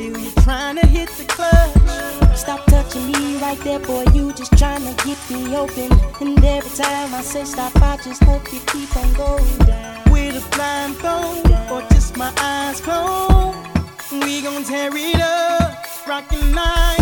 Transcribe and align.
You're 0.00 0.42
trying 0.42 0.76
to 0.76 0.86
hit 0.86 1.10
the 1.18 1.24
clutch. 1.24 2.36
Stop 2.36 2.64
touching 2.66 3.06
me 3.12 3.36
right 3.36 3.58
there, 3.60 3.80
boy. 3.80 4.04
You 4.14 4.32
just 4.32 4.56
trying 4.56 4.82
to 4.82 4.94
get 5.04 5.18
me 5.30 5.54
open. 5.54 5.92
And 6.20 6.42
every 6.42 6.70
time 6.82 7.14
I 7.14 7.20
say 7.20 7.44
stop, 7.44 7.76
I 7.82 7.98
just 7.98 8.24
hope 8.24 8.50
you 8.50 8.60
keep 8.60 8.96
on 8.96 9.12
going 9.12 9.58
down. 9.58 10.10
With 10.10 10.42
a 10.42 10.56
blindfold 10.56 11.50
or 11.70 11.82
just 11.90 12.16
my 12.16 12.32
eyes 12.38 12.80
closed, 12.80 13.58
we 14.10 14.40
gon' 14.40 14.64
tear 14.64 14.90
it 14.94 15.20
up, 15.20 15.86
rockin' 16.06 16.52
night. 16.52 16.99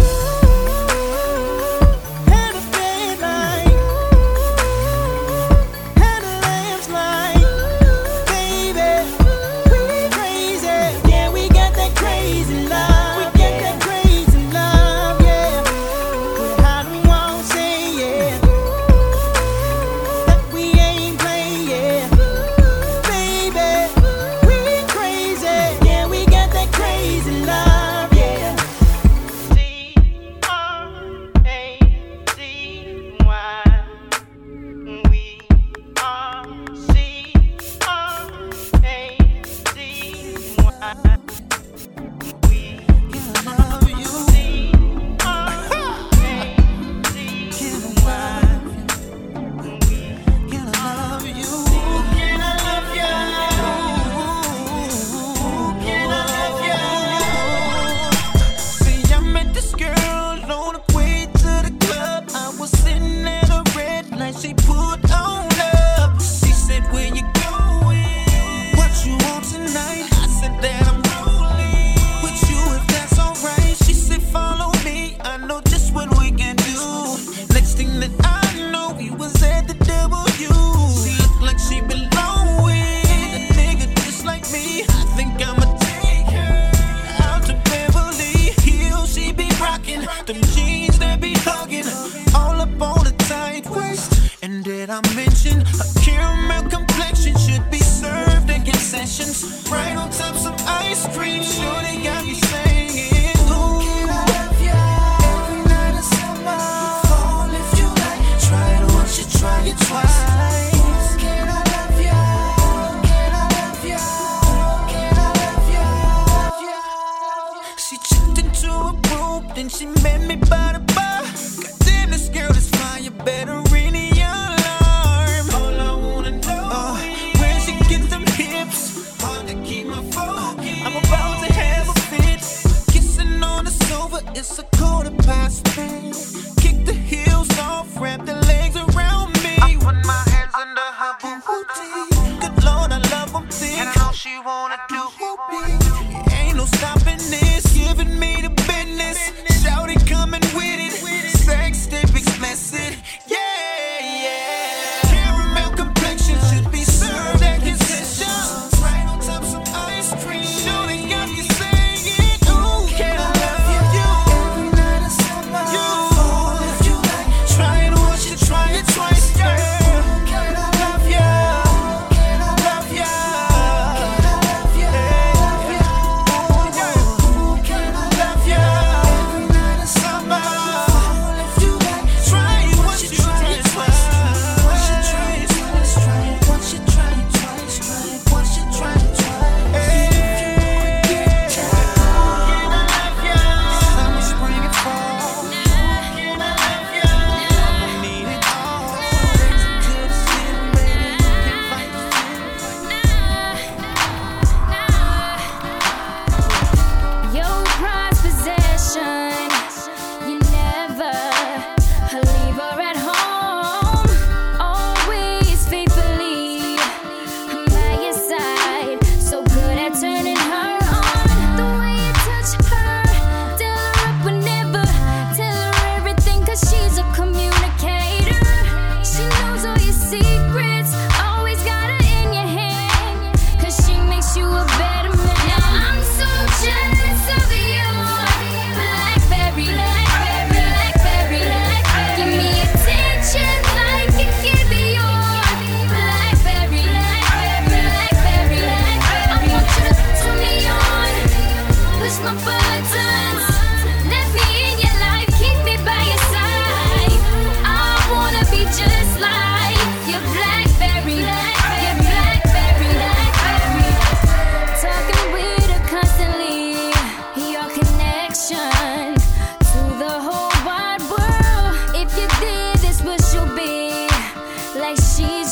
She 66.21 66.53
said, 66.53 66.85
Where 66.93 67.07
you 67.09 67.23
going? 67.23 68.77
What 68.77 69.07
you 69.07 69.17
want 69.27 69.45
tonight? 69.45 70.09
I 70.13 70.27
said 70.29 70.61
that 70.63 70.89
I'm 70.89 71.08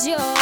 죠. 0.07 0.36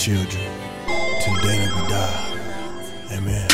Children 0.00 0.50
till 1.20 1.34
the 1.34 1.40
day 1.42 1.58
that 1.58 1.72
we 1.76 1.82
die. 1.92 2.24
Amen. 3.16 3.48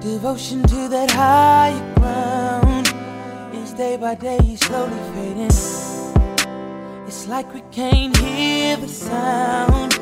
Devotion 0.00 0.62
to 0.62 0.88
that 0.88 1.10
higher 1.10 1.94
ground 1.96 2.86
is 3.52 3.72
day 3.72 3.96
by 3.96 4.14
day 4.14 4.54
slowly 4.54 5.00
fading. 5.12 5.50
It's 7.08 7.26
like 7.26 7.52
we 7.52 7.62
can't 7.72 8.16
hear 8.18 8.76
the 8.76 8.86
sound, 8.86 9.94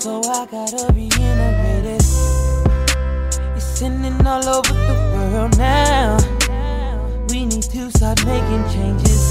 so 0.00 0.20
I 0.20 0.46
gotta 0.46 0.92
reiterate 0.92 1.86
it. 1.96 2.04
It's 3.56 3.64
sending 3.64 4.24
all 4.24 4.48
over 4.48 4.74
the 4.90 4.96
world 5.12 5.58
now. 5.58 6.18
We 7.30 7.46
need 7.46 7.64
to 7.64 7.90
start 7.90 8.24
making 8.24 8.62
changes. 8.70 9.29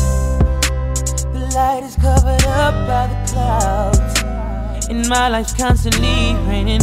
Light 1.56 1.84
is 1.84 1.96
covered 1.96 2.46
up 2.46 2.75
by 2.88 3.08
the 3.08 3.32
clouds, 3.32 4.88
and 4.88 5.10
my 5.10 5.29
life's 5.29 5.53
constantly 5.53 6.36
raining. 6.48 6.82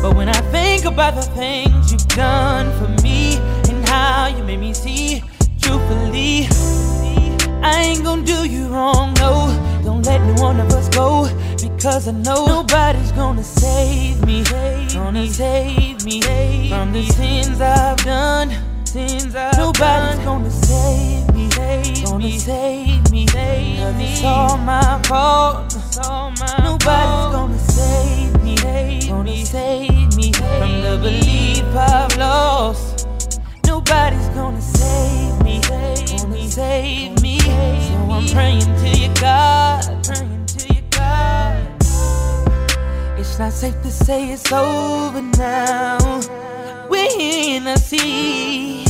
But 0.00 0.14
when 0.14 0.28
I 0.28 0.40
think 0.52 0.84
about 0.84 1.16
the 1.16 1.22
things 1.22 1.90
you've 1.90 2.06
done 2.08 2.70
for 2.78 3.02
me 3.02 3.38
and 3.68 3.88
how 3.88 4.28
you 4.28 4.44
made 4.44 4.60
me 4.60 4.72
see, 4.72 5.20
truthfully, 5.60 6.46
I 7.60 7.80
ain't 7.80 8.04
gonna 8.04 8.24
do 8.24 8.44
you 8.48 8.68
wrong, 8.68 9.14
no. 9.14 9.50
Don't 9.82 10.06
let 10.06 10.20
no 10.20 10.42
one 10.42 10.60
of 10.60 10.70
us 10.70 10.88
go 10.90 11.28
because 11.60 12.06
I 12.06 12.12
know 12.12 12.46
nobody's 12.46 13.10
gonna 13.12 13.42
save 13.42 14.24
me, 14.24 14.44
gonna 14.94 15.26
save 15.26 16.04
me 16.04 16.20
from 16.68 16.92
the 16.92 17.04
sins 17.06 17.60
I've 17.60 17.98
done. 18.04 18.73
Sins 18.94 19.34
I've 19.34 19.58
Nobody's 19.58 20.18
done. 20.18 20.24
gonna 20.24 20.50
save 20.52 21.34
me, 21.34 21.48
gonna 22.04 22.38
save 22.38 23.10
me, 23.10 23.26
cause 23.26 23.96
it's 23.98 24.22
all 24.22 24.56
my 24.56 25.02
fault. 25.08 25.74
Nobody's 26.62 27.34
gonna 27.34 27.58
save 27.58 28.40
me, 28.44 28.54
gonna 29.08 29.44
save 29.44 30.16
me 30.16 30.32
from 30.32 30.80
the 30.80 30.96
belief 31.02 31.64
I've 31.74 32.16
lost. 32.18 33.08
Nobody's 33.66 34.28
gonna 34.28 34.60
save 34.62 35.42
me, 35.42 35.60
gonna 35.60 36.48
save 36.48 37.20
me. 37.20 37.40
So 37.40 38.12
I'm 38.12 38.28
praying 38.28 38.60
to 38.60 38.88
you, 38.96 39.12
God, 39.20 40.04
praying 40.04 40.46
to 40.46 40.72
you, 40.72 40.82
God. 40.92 41.66
It's 43.18 43.40
not 43.40 43.52
safe 43.52 43.74
to 43.82 43.90
say 43.90 44.30
it's 44.30 44.52
over 44.52 45.20
now. 45.20 46.43
We're 46.88 47.08
in 47.18 47.64
the 47.64 47.76
sea. 47.76 48.84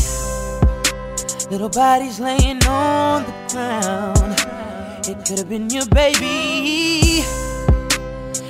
Little 1.50 1.68
bodies 1.68 2.18
laying 2.18 2.64
on 2.66 3.24
the 3.24 3.32
ground. 3.52 4.34
It 5.06 5.24
could 5.26 5.38
have 5.38 5.48
been 5.48 5.70
your 5.70 5.86
baby. 5.86 7.22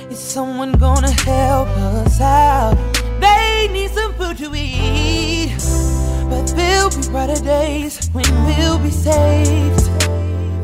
Is 0.09 0.19
someone 0.19 0.71
gonna 0.73 1.11
help 1.11 1.67
us 1.67 2.19
out? 2.21 2.75
They 3.19 3.67
need 3.71 3.91
some 3.91 4.13
food 4.13 4.37
to 4.37 4.55
eat. 4.55 5.55
But 6.29 6.47
there'll 6.55 6.89
be 6.89 7.07
brighter 7.09 7.41
days 7.43 8.09
when 8.13 8.25
we'll 8.45 8.79
be 8.79 8.89
saved. 8.89 9.85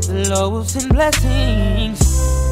The 0.07 0.33
Lord 0.33 0.53
will 0.53 0.63
send 0.63 0.89
blessings. 0.93 1.99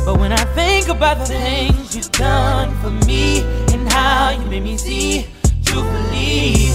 But 0.06 0.20
when 0.20 0.32
I 0.32 0.44
think 0.54 0.90
about 0.90 1.18
the 1.18 1.26
things 1.26 1.96
you've 1.96 2.12
done 2.12 2.76
for 2.82 2.92
me 3.08 3.42
and 3.74 3.92
how 3.92 4.32
you 4.32 4.46
made 4.46 4.64
me 4.64 4.78
see, 4.78 5.26
truthfully, 5.70 6.72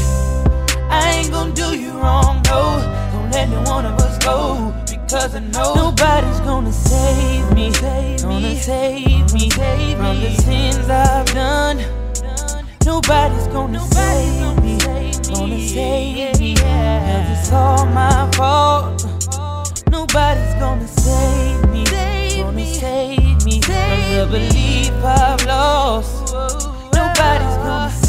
I 0.89 1.19
ain't 1.19 1.31
gonna 1.31 1.53
do 1.53 1.77
you 1.77 1.93
wrong, 1.99 2.43
no. 2.47 2.63
Don't 3.13 3.31
let 3.31 3.49
no 3.49 3.61
one 3.63 3.85
of 3.87 3.99
us 4.01 4.17
go. 4.19 4.73
Because 4.87 5.35
I 5.35 5.41
know 5.41 5.75
nobody's 5.75 6.41
gonna 6.41 6.73
save 6.73 7.51
me, 7.53 7.73
gonna 8.23 8.57
save 8.57 9.33
me 9.35 9.51
from 9.51 10.21
the 10.21 10.33
sins 10.43 10.89
I've 10.89 11.27
done. 11.35 11.79
Nobody's 12.85 13.47
gonna 13.49 13.81
save 13.81 14.63
me, 14.63 14.79
gonna 15.29 15.61
save 15.61 16.41
me, 16.41 16.55
cause 16.55 17.39
it's 17.39 17.53
all 17.53 17.87
my 17.87 18.31
fault. 18.37 19.05
Nobody's 19.91 20.55
gonna 20.55 20.89
save 20.89 21.71
me, 21.71 21.85
gonna 22.37 22.67
save 22.67 23.45
me 23.45 23.61
from 23.61 24.01
the 24.15 24.29
belief 24.31 24.93
I've 25.05 25.45
lost. 25.47 26.33
Nobody's 26.95 27.57
me, 27.59 27.91
gonna 27.91 28.04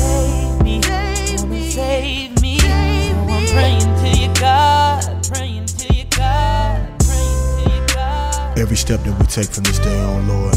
save 1.76 2.42
me. 2.42 2.58
So 2.60 2.68
I'm 2.70 3.46
praying 3.48 3.82
to 3.82 4.10
you, 4.18 4.34
God, 4.36 5.04
praying 5.28 5.66
to 5.66 5.94
you, 5.94 6.06
God, 6.06 6.80
praying 7.04 7.68
to 7.68 7.76
you, 7.76 7.82
God. 7.94 8.58
Every 8.58 8.78
step 8.78 9.02
that 9.04 9.20
we 9.20 9.26
take 9.26 9.50
from 9.50 9.66
this 9.66 9.80
day 9.80 10.00
on, 10.04 10.26
Lord, 10.26 10.56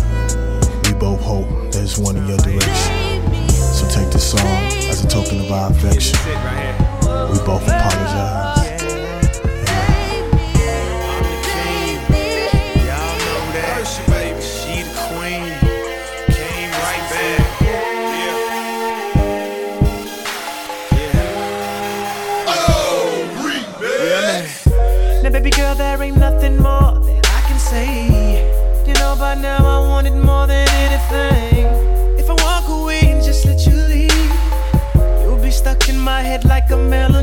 we 0.87 0.93
both 0.95 1.21
hope 1.21 1.49
that 1.73 1.83
it's 1.83 1.99
one 1.99 2.17
in 2.17 2.27
your 2.29 2.39
direction. 2.39 3.51
So 3.51 3.89
take 3.89 4.13
this 4.13 4.31
song 4.31 4.63
as 4.91 5.05
a 5.05 5.09
token 5.09 5.41
of 5.41 5.51
our 5.51 5.73
affection. 5.73 6.17
We 7.33 7.39
both 7.45 7.67
apologize. 7.67 8.68
Now 29.41 29.59
I 29.59 29.79
want 29.89 30.07
it 30.07 30.15
more 30.15 30.47
than 30.47 30.69
anything. 30.69 31.67
If 32.19 32.29
I 32.29 32.35
walk 32.35 32.69
away 32.69 33.01
and 33.11 33.23
just 33.23 33.45
let 33.47 33.67
you 33.67 33.77
leave, 33.95 34.31
you'll 35.23 35.43
be 35.43 35.51
stuck 35.51 35.89
in 35.89 35.99
my 35.99 36.23
head 36.23 36.45
like 36.45 36.71
a 36.71 36.77
melody. 36.77 37.18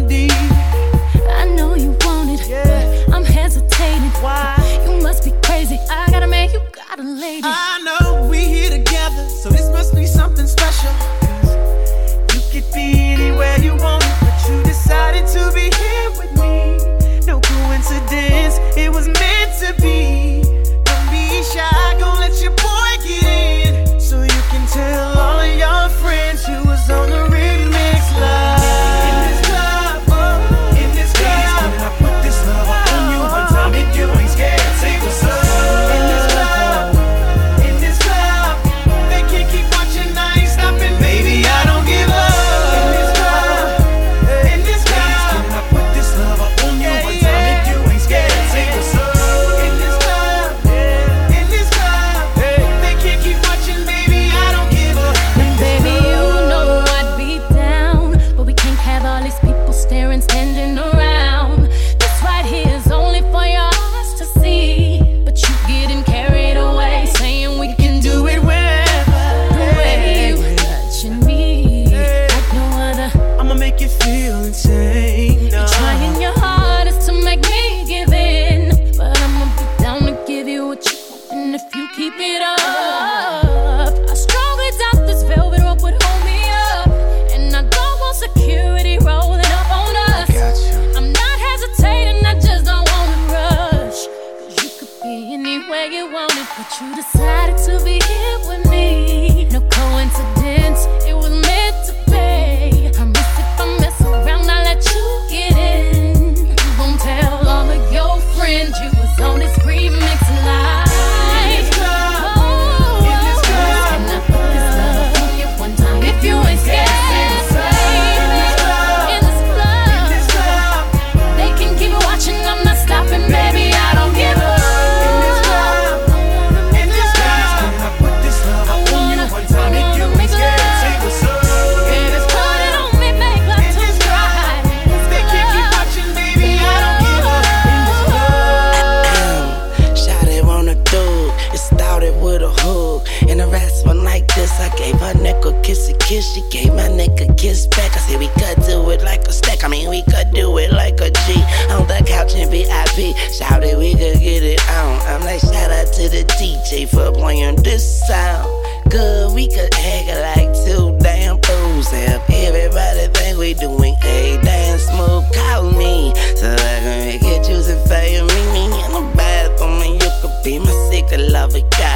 fake 171.55 171.69
that. 171.77 171.94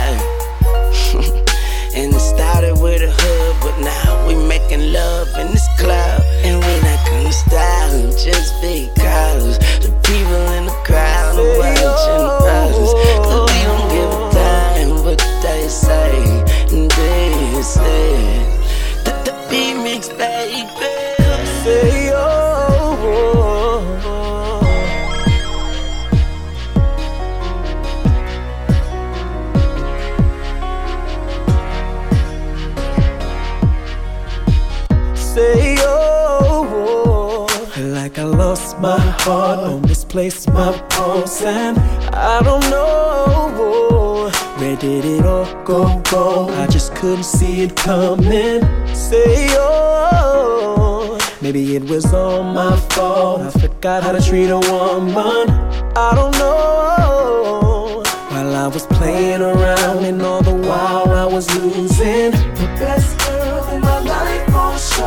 Say, 35.49 35.77
oh. 35.79 37.47
Like 37.75 38.19
I 38.19 38.23
lost 38.23 38.77
my 38.77 38.99
heart 38.99 39.59
or 39.67 39.79
misplaced 39.79 40.47
my 40.53 40.77
pulse, 40.89 41.41
and 41.41 41.75
I 42.13 42.39
don't 42.43 42.69
know 42.69 44.29
where 44.57 44.75
did 44.75 45.05
it 45.05 45.25
all 45.25 45.47
go 45.63 46.03
wrong. 46.11 46.51
I 46.51 46.67
just 46.67 46.93
couldn't 46.93 47.23
see 47.23 47.61
it 47.61 47.75
coming. 47.75 48.61
Say, 48.93 49.47
oh. 49.57 51.17
Maybe 51.41 51.75
it 51.75 51.83
was 51.89 52.13
all 52.13 52.43
my 52.43 52.77
fault. 52.91 53.41
I 53.41 53.49
forgot 53.49 54.03
how 54.03 54.11
to 54.11 54.21
treat 54.21 54.51
a 54.51 54.59
woman. 54.59 55.49
I 55.97 56.11
don't 56.13 56.37
know. 56.37 58.03
While 58.29 58.55
I 58.55 58.67
was 58.67 58.85
playing 58.85 59.41
around, 59.41 60.05
and 60.05 60.21
all 60.21 60.43
the 60.43 60.53
while 60.53 61.09
I 61.09 61.25
was 61.25 61.47
losing. 61.55 62.31
The 62.59 62.67
best 62.77 63.18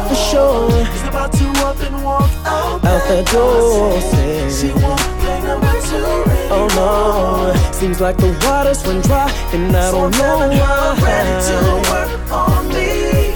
for 0.08 0.14
sure. 0.14 0.70
Is 0.94 1.02
about 1.08 1.32
to 1.32 1.46
up 1.68 1.80
and 1.80 2.04
walk 2.04 2.30
out, 2.44 2.84
out 2.84 3.02
the 3.08 3.22
door. 3.32 4.00
Say, 4.00 4.50
she 4.50 4.72
won't 4.82 5.00
play 5.20 5.40
number 5.42 5.72
two. 5.88 6.22
Oh 6.54 6.66
no, 6.76 7.72
seems 7.72 8.00
like 8.00 8.16
the 8.16 8.30
waters 8.44 8.84
run 8.86 9.00
dry, 9.02 9.30
and 9.52 9.74
I 9.74 9.90
don't 9.90 10.12
know 10.18 10.48
why. 10.60 10.98
Ready 11.02 11.34
to 11.48 11.56
work 11.90 12.32
on 12.32 12.68
me. 12.68 12.88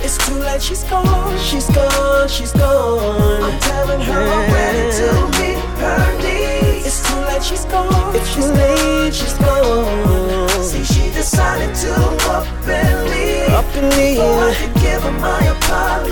It's 0.05 0.19
too 0.19 0.39
late, 0.39 0.63
she's 0.63 0.85
gone, 0.85 1.39
she's 1.39 1.69
gone, 1.71 2.29
she's 2.29 2.53
gone. 2.53 3.43
I'm 3.43 3.59
telling 3.61 4.01
her 4.01 4.23
I'm 4.37 4.53
ready 4.53 4.85
to 4.99 5.09
meet 5.39 5.59
her 5.81 6.05
needs. 6.23 6.87
It's 6.87 7.01
too 7.09 7.21
late, 7.29 7.43
she's 7.43 7.65
gone, 7.65 8.15
it's 8.15 8.35
too 8.35 8.43
late, 8.43 9.15
she's 9.15 9.35
gone. 9.35 10.49
See, 10.63 10.85
she 10.85 11.11
decided 11.11 11.75
to 11.75 11.95
up 12.31 12.47
and 12.69 13.11
leave. 13.11 13.49
Up 13.51 13.65
and 13.77 13.89
leave. 13.97 14.17
So 14.17 14.27
I 14.39 14.55
could 14.55 14.75
give 14.83 15.03
her 15.03 15.13
my 15.13 15.43
apology. 15.57 16.06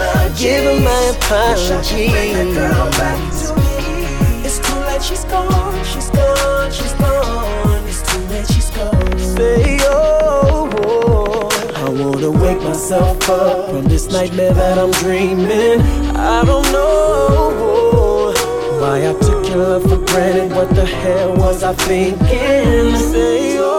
Give 0.45 0.65
her 0.65 0.79
my 0.79 1.03
apology. 1.17 2.11
Bring 2.11 2.35
the 2.37 2.45
girl 2.53 2.91
back 3.01 3.19
to 3.33 3.57
me. 3.57 4.45
It's 4.45 4.59
too 4.59 4.79
late, 4.81 5.03
she's 5.03 5.25
gone, 5.25 5.85
she's 5.87 6.11
gone, 6.11 6.71
she's 6.71 6.93
gone. 6.93 7.83
It's 7.89 8.03
too 8.03 8.21
late, 8.29 8.47
she's 8.49 8.69
gone. 8.69 9.19
Say, 9.19 9.79
oh, 9.85 10.69
oh. 10.85 11.49
I 11.75 11.89
wanna 11.89 12.31
wake 12.31 12.61
myself 12.63 13.27
up 13.31 13.71
from 13.71 13.85
this 13.85 14.09
nightmare 14.13 14.53
that 14.53 14.77
I'm 14.77 14.91
dreaming. 14.91 15.81
I 16.15 16.45
don't 16.45 16.71
know 16.71 18.35
why 18.81 19.09
I 19.09 19.15
took 19.15 19.49
your 19.49 19.57
love 19.57 19.85
for 19.85 19.97
granted. 20.13 20.53
What 20.55 20.69
the 20.75 20.85
hell 20.85 21.35
was 21.37 21.63
I 21.63 21.73
thinking? 21.73 22.97
Say, 23.13 23.57
oh, 23.61 23.74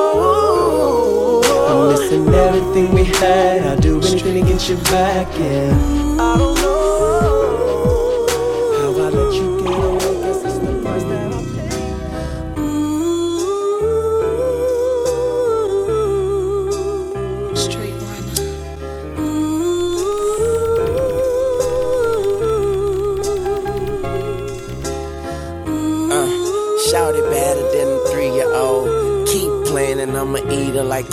I'm 2.16 2.34
everything 2.34 2.94
we 2.94 3.04
had. 3.04 3.64
I'll 3.64 3.78
do 3.78 3.98
anything 3.98 4.46
to 4.46 4.50
get 4.50 4.70
you 4.70 4.78
back, 4.78 5.28
yeah. 5.38 6.18
I 6.18 6.38
don't 6.38 6.56
know 6.56 6.85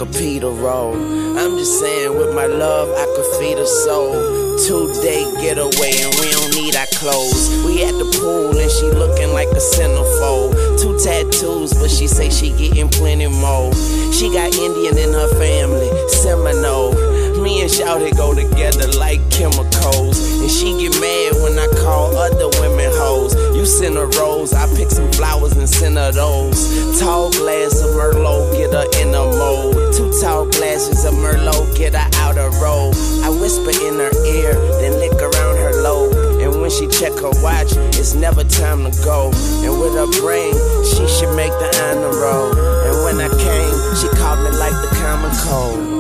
Peter 0.07 0.49
roll. 0.49 0.95
I'm 0.95 1.57
just 1.59 1.81
saying, 1.81 2.17
with 2.17 2.35
my 2.35 2.47
love, 2.47 2.89
I 2.91 3.05
could 3.15 3.41
feed 3.41 3.59
a 3.59 3.67
soul. 3.67 4.13
Two 4.67 4.93
day 5.03 5.25
getaway 5.41 5.93
and 6.05 6.15
we 6.21 6.31
don't 6.31 6.55
need 6.55 6.77
our 6.77 6.87
clothes. 6.95 7.51
We 7.65 7.83
at 7.83 7.93
the 7.93 8.07
pool 8.21 8.57
and 8.57 8.71
she 8.71 8.87
looking 8.91 9.33
like 9.33 9.49
a 9.49 9.63
centerfold. 9.75 10.81
Two 10.81 10.99
tattoos, 11.03 11.73
but 11.75 11.91
she 11.91 12.07
say 12.07 12.31
she 12.31 12.51
getting 12.51 12.89
plenty 12.89 13.27
more. 13.27 13.73
She 14.13 14.31
got 14.31 14.55
Indian 14.55 14.99
in 14.99 15.13
her 15.13 15.29
family, 15.39 15.91
Seminole. 16.09 16.95
Me 17.41 17.63
and 17.63 17.71
Shouty 17.71 18.17
go 18.17 18.35
together 18.35 18.89
like 18.99 19.21
chemicals. 19.31 20.19
And 20.41 20.51
she 20.51 20.77
get 20.79 21.01
mad 21.01 21.43
when 21.43 21.59
I 21.59 21.67
call 21.83 22.17
other 22.17 22.49
women 22.61 22.91
hoes. 22.93 23.35
You 23.57 23.67
send 23.67 23.97
her 23.97 24.07
rose, 24.19 24.53
I 24.53 24.67
pick 24.77 24.91
some 24.91 25.11
flowers 25.13 25.53
and 25.53 25.69
send 25.69 25.97
her 25.97 26.13
those. 26.13 27.01
Tall 27.01 27.31
glass 27.31 27.81
of 27.81 27.91
Merlot, 27.91 28.53
get 28.57 28.73
her 28.73 28.87
in 29.01 29.15
a 29.15 29.25
mold. 29.25 29.75
Two 29.95 30.13
tall 30.21 30.47
glasses 30.47 31.05
of 31.05 31.15
Merlot, 31.15 31.77
get 31.77 31.95
her 31.95 32.09
out 32.21 32.39
of 32.39 32.55
roll. 32.61 32.95
I 33.23 33.31
whisper 33.31 33.71
in 33.71 33.99
her 33.99 34.13
ear, 34.27 34.55
then 34.81 34.99
lick 34.99 35.15
around 35.15 35.57
her 35.57 35.83
lobe. 35.83 36.41
And 36.41 36.61
when 36.61 36.71
she 36.71 36.87
check 36.89 37.13
her 37.21 37.33
watch, 37.43 37.73
it's 37.99 38.15
never 38.15 38.45
time 38.45 38.85
to 38.85 38.91
go. 39.05 39.31
And 39.63 39.81
with 39.81 39.95
her 39.95 40.11
brain, 40.21 40.55
she 40.85 41.07
should 41.09 41.35
make 41.35 41.53
the 41.59 41.71
honor 41.85 42.11
roll. 42.11 42.53
And 42.53 43.05
when 43.05 43.21
I 43.21 43.29
came, 43.29 43.75
she 43.97 44.09
called 44.19 44.41
me 44.41 44.51
like 44.59 44.75
the 44.83 44.95
common 45.01 45.31
cold. 45.47 45.92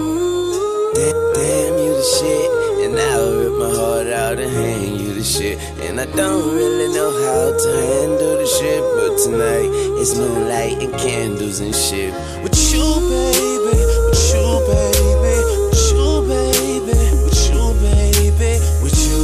Damn, 1.10 1.78
you 1.78 1.92
the 1.94 2.02
shit. 2.18 2.50
And 2.84 2.98
I'll 2.98 3.34
rip 3.34 3.52
my 3.58 3.70
heart 3.74 4.06
out 4.06 4.38
and 4.38 4.50
hang 4.50 4.96
you 4.98 5.14
the 5.14 5.24
shit. 5.24 5.58
And 5.80 5.98
I 6.00 6.06
don't 6.06 6.54
really 6.54 6.92
know 6.94 7.10
how 7.10 7.52
to 7.58 7.70
handle 7.90 8.36
the 8.38 8.46
shit. 8.46 8.82
But 8.96 9.18
tonight, 9.18 9.70
it's 10.00 10.16
moonlight 10.16 10.82
and 10.82 10.92
candles 10.94 11.60
and 11.60 11.74
shit. 11.74 12.12
With 12.42 12.54
you, 12.72 12.86
baby. 13.10 13.78
With 14.10 14.22
you, 14.30 14.46
baby. 14.70 15.34
With 15.70 15.90
you, 15.90 16.22
baby. 16.30 16.98
With 17.24 17.42
you, 17.50 17.62
baby. 17.82 18.52
With 18.82 18.98
you 19.08 19.20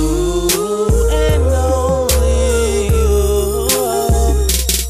and 1.15 1.47
only. 1.55 2.91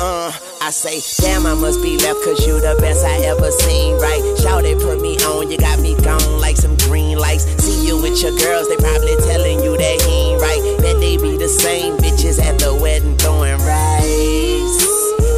Uh, 0.00 0.32
I 0.62 0.70
say, 0.70 1.00
damn, 1.22 1.44
I 1.46 1.54
must 1.54 1.82
be 1.82 1.98
left 1.98 2.22
cause 2.24 2.46
you 2.46 2.60
the 2.60 2.76
best 2.80 3.04
I 3.04 3.18
ever 3.26 3.50
seen, 3.50 3.96
right? 3.96 4.22
Shout 4.40 4.64
it, 4.64 4.78
put 4.78 5.00
me 5.00 5.18
on, 5.24 5.50
you 5.50 5.58
got 5.58 5.80
me 5.80 5.94
gone 6.00 6.40
like 6.40 6.56
some 6.56 6.77
green 6.98 7.18
lights. 7.18 7.44
See 7.62 7.86
you 7.86 8.00
with 8.00 8.22
your 8.22 8.34
girls, 8.36 8.68
they 8.68 8.76
probably 8.76 9.14
telling 9.30 9.62
you 9.62 9.76
that 9.76 10.02
he 10.02 10.32
ain't 10.32 10.40
right. 10.42 10.60
Bet 10.82 10.98
they 10.98 11.16
be 11.16 11.36
the 11.36 11.48
same 11.48 11.96
bitches 11.96 12.42
at 12.42 12.58
the 12.58 12.74
wedding 12.74 13.16
throwing 13.16 13.58
rice. 13.62 14.78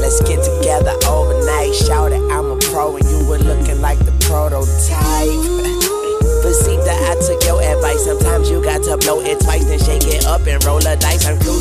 Let's 0.01 0.21
get 0.23 0.41
together 0.43 0.97
overnight. 1.07 1.75
Shout 1.75 2.13
it, 2.13 2.23
I'm 2.33 2.51
a 2.51 2.57
pro 2.57 2.97
and 2.97 3.05
you 3.05 3.27
were 3.29 3.39
looking 3.39 3.81
like 3.81 3.99
the 3.99 4.13
prototype. 4.27 5.77
But 6.41 6.55
see 6.55 6.77
that 6.89 6.97
I 7.05 7.21
took 7.21 7.45
your 7.45 7.61
advice. 7.61 8.05
Sometimes 8.05 8.49
you 8.49 8.65
got 8.65 8.83
to 8.85 8.97
blow 8.97 9.21
it 9.21 9.41
twice, 9.41 9.67
then 9.67 9.79
shake 9.79 10.09
it 10.09 10.25
up 10.25 10.41
and 10.47 10.57
roll 10.65 10.79
a 10.79 10.97
dice. 10.97 11.29
I'm 11.29 11.39
cruising 11.39 11.60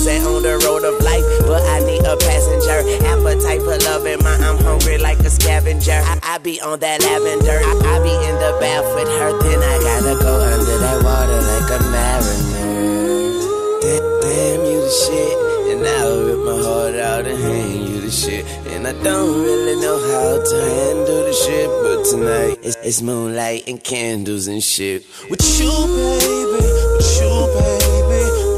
be 6.43 6.61
on 6.61 6.79
that 6.79 7.01
lavender. 7.01 7.59
I, 7.59 7.73
I 7.83 7.99
be 8.03 8.13
in 8.29 8.35
the 8.35 8.57
bath 8.59 8.87
with 8.95 9.07
her, 9.07 9.31
then 9.43 9.59
I 9.59 9.75
gotta 9.79 10.15
go 10.23 10.39
under 10.39 10.77
that 10.77 11.03
water 11.03 11.41
like 11.51 11.69
a 11.69 11.79
mariner. 11.91 12.69
Damn, 14.21 14.65
you 14.65 14.81
the 14.81 14.89
shit. 14.89 15.37
And 15.71 15.85
I'll 15.85 16.23
rip 16.25 16.39
my 16.45 16.63
heart 16.63 16.95
out 16.95 17.27
and 17.27 17.37
hand 17.37 17.89
you 17.89 18.01
the 18.01 18.11
shit. 18.11 18.45
And 18.67 18.87
I 18.87 18.93
don't 19.03 19.43
really 19.43 19.79
know 19.81 19.97
how 19.97 20.43
to 20.43 20.57
handle 20.61 21.23
the 21.23 21.33
shit, 21.33 21.67
but 21.83 22.03
tonight 22.05 22.59
it's, 22.63 22.77
it's 22.83 23.01
moonlight 23.01 23.67
and 23.67 23.83
candles 23.83 24.47
and 24.47 24.63
shit. 24.63 25.05
With 25.29 25.41
you, 25.59 25.69
baby, 25.69 26.71
with 26.95 27.19
you, 27.19 27.31
baby, 27.59 28.48